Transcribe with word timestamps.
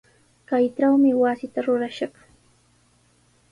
Kaytrawmi 0.49 1.11
wasita 1.21 1.59
rurashaq. 1.65 2.13